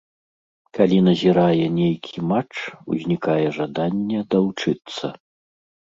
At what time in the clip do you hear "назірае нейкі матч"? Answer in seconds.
1.07-2.55